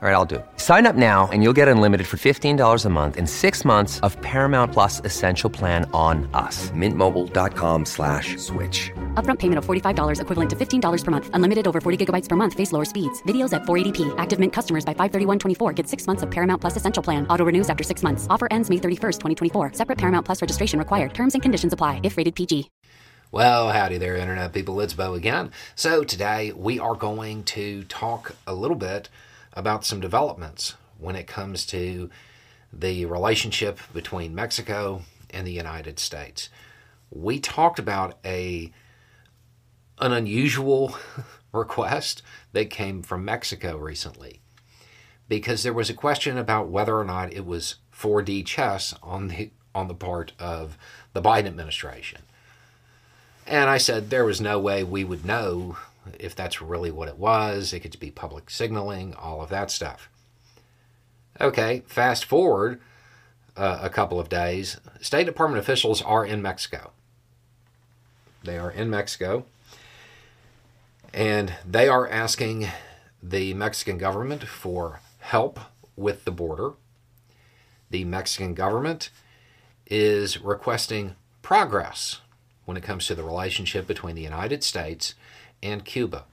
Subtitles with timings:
[0.00, 0.46] All right, I'll do it.
[0.58, 4.16] Sign up now and you'll get unlimited for $15 a month and six months of
[4.22, 6.70] Paramount Plus Essential Plan on us.
[6.70, 8.92] Mintmobile.com slash switch.
[9.14, 11.30] Upfront payment of $45 equivalent to $15 per month.
[11.32, 12.54] Unlimited over 40 gigabytes per month.
[12.54, 13.20] Face lower speeds.
[13.24, 14.14] Videos at 480p.
[14.18, 17.26] Active Mint customers by 531.24 get six months of Paramount Plus Essential Plan.
[17.26, 18.28] Auto renews after six months.
[18.30, 19.18] Offer ends May 31st,
[19.50, 19.72] 2024.
[19.72, 21.12] Separate Paramount Plus registration required.
[21.12, 22.70] Terms and conditions apply if rated PG.
[23.32, 24.80] Well, howdy there, Internet people.
[24.80, 25.50] It's Beau again.
[25.74, 29.08] So, today we are going to talk a little bit
[29.58, 32.08] about some developments when it comes to
[32.72, 36.48] the relationship between Mexico and the United States.
[37.10, 38.72] We talked about a
[40.00, 40.96] an unusual
[41.52, 42.22] request
[42.52, 44.40] that came from Mexico recently
[45.28, 49.50] because there was a question about whether or not it was 4D chess on the
[49.74, 50.78] on the part of
[51.14, 52.20] the Biden administration.
[53.44, 55.78] And I said there was no way we would know
[56.18, 57.72] if that's really what it was.
[57.72, 60.08] It could be public signaling, all of that stuff.
[61.40, 62.80] Okay, fast forward
[63.56, 64.78] uh, a couple of days.
[65.00, 66.92] State Department officials are in Mexico.
[68.42, 69.44] They are in Mexico.
[71.12, 72.68] And they are asking
[73.22, 75.58] the Mexican government for help
[75.96, 76.72] with the border.
[77.90, 79.10] The Mexican government
[79.86, 82.20] is requesting progress
[82.66, 85.14] when it comes to the relationship between the United States
[85.62, 86.24] and Cuba,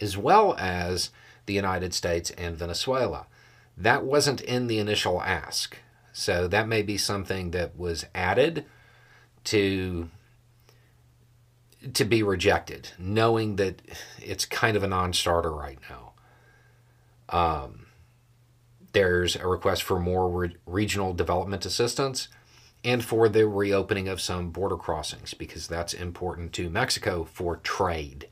[0.00, 1.10] as well as
[1.46, 3.26] the United States and Venezuela.
[3.76, 5.78] That wasn't in the initial ask.
[6.12, 8.64] So that may be something that was added
[9.44, 10.10] to
[11.92, 13.82] to be rejected, knowing that
[14.18, 16.12] it's kind of a non-starter right now.
[17.28, 17.86] Um,
[18.92, 22.28] there's a request for more re- regional development assistance
[22.82, 28.28] and for the reopening of some border crossings because that's important to Mexico for trade.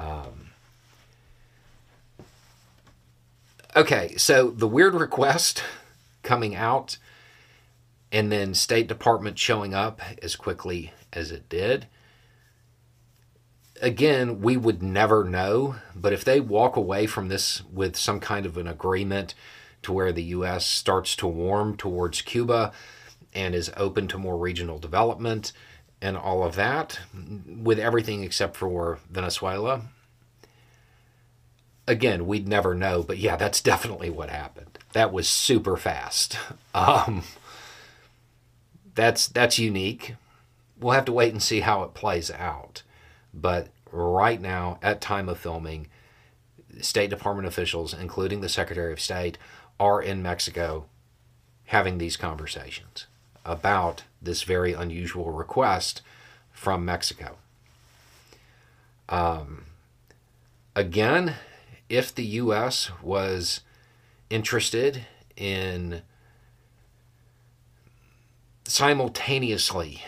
[0.00, 0.50] Um,
[3.76, 5.62] okay, so the weird request
[6.22, 6.96] coming out
[8.12, 11.86] and then State Department showing up as quickly as it did.
[13.80, 18.46] Again, we would never know, but if they walk away from this with some kind
[18.46, 19.34] of an agreement
[19.82, 20.66] to where the U.S.
[20.66, 22.72] starts to warm towards Cuba
[23.32, 25.52] and is open to more regional development,
[26.02, 27.00] and all of that,
[27.46, 29.82] with everything except for Venezuela.
[31.86, 34.78] Again, we'd never know, but yeah, that's definitely what happened.
[34.92, 36.38] That was super fast.
[36.74, 37.22] Um,
[38.94, 40.16] that's that's unique.
[40.78, 42.82] We'll have to wait and see how it plays out.
[43.32, 45.88] But right now, at time of filming,
[46.80, 49.36] State Department officials, including the Secretary of State,
[49.78, 50.86] are in Mexico
[51.66, 53.06] having these conversations
[53.44, 56.02] about this very unusual request
[56.52, 57.36] from Mexico.
[59.08, 59.64] Um,
[60.76, 61.34] again,
[61.88, 62.90] if the U.S.
[63.02, 63.60] was
[64.28, 65.06] interested
[65.36, 66.02] in
[68.64, 70.02] simultaneously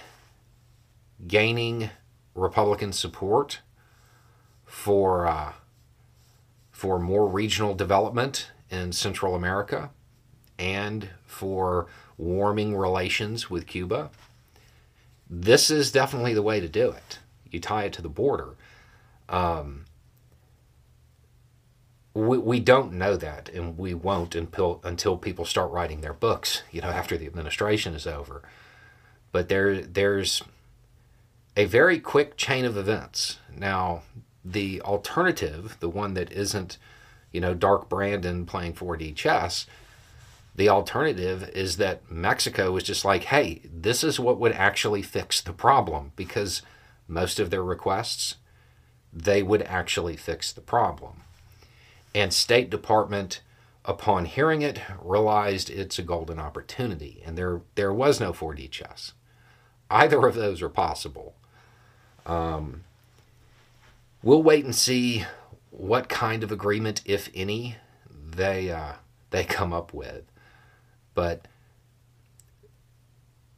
[1.27, 1.91] gaining
[2.35, 3.61] Republican support
[4.65, 5.53] for uh,
[6.71, 9.91] for more regional development in Central America
[10.59, 11.87] and for
[12.23, 14.11] warming relations with Cuba,
[15.29, 17.19] this is definitely the way to do it.
[17.51, 18.55] You tie it to the border.
[19.29, 19.85] Um,
[22.15, 26.63] we, we don't know that, and we won't until until people start writing their books.
[26.71, 28.43] You know, after the administration is over.
[29.33, 30.43] But there there's
[31.57, 33.39] a very quick chain of events.
[33.55, 34.03] Now,
[34.45, 36.79] the alternative, the one that isn't,
[37.31, 39.67] you know, Dark Brandon playing 4D chess,
[40.55, 45.41] the alternative is that Mexico is just like, hey, this is what would actually fix
[45.41, 46.63] the problem because
[47.09, 48.37] most of their requests,
[49.13, 51.23] they would actually fix the problem.
[52.15, 53.41] And State Department,
[53.85, 59.13] upon hearing it, realized it's a golden opportunity, and there there was no 4D chess.
[59.91, 61.35] Either of those are possible.
[62.27, 62.85] Um,
[64.23, 65.25] we'll wait and see
[65.71, 67.77] what kind of agreement, if any,
[68.11, 68.95] they uh,
[69.31, 70.25] they come up with.
[71.15, 71.47] But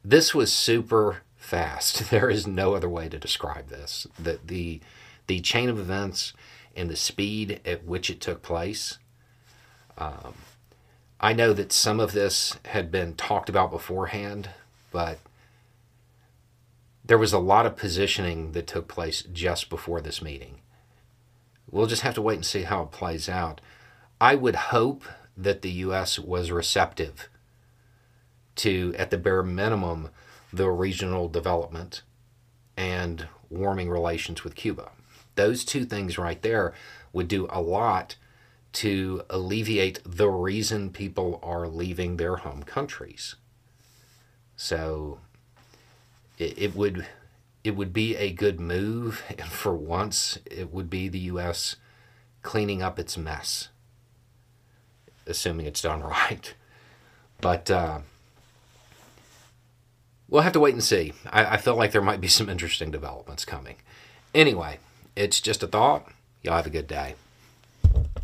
[0.04, 2.10] this was super fast.
[2.10, 4.06] There is no other way to describe this.
[4.18, 4.80] The the
[5.26, 6.32] the chain of events
[6.76, 8.98] and the speed at which it took place.
[9.96, 10.34] Um,
[11.20, 14.50] I know that some of this had been talked about beforehand,
[14.90, 15.18] but
[17.04, 20.60] there was a lot of positioning that took place just before this meeting.
[21.70, 23.60] We'll just have to wait and see how it plays out.
[24.20, 25.04] I would hope
[25.36, 26.18] that the U.S.
[26.18, 27.28] was receptive
[28.56, 30.10] to, at the bare minimum,
[30.52, 32.02] the regional development
[32.76, 34.90] and warming relations with Cuba.
[35.34, 36.74] Those two things right there
[37.12, 38.16] would do a lot
[38.74, 43.36] to alleviate the reason people are leaving their home countries.
[44.56, 45.20] So
[46.38, 47.06] it, it would
[47.62, 51.76] it would be a good move, and for once, it would be the U.S.
[52.42, 53.68] cleaning up its mess,
[55.26, 56.54] assuming it's done right.
[57.40, 58.00] But uh,
[60.34, 61.12] we'll have to wait and see.
[61.30, 63.76] I, I feel like there might be some interesting developments coming.
[64.34, 64.80] Anyway,
[65.14, 66.10] it's just a thought.
[66.42, 67.14] Y'all have a good day.